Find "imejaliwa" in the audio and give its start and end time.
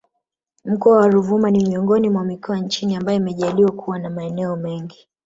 3.17-3.71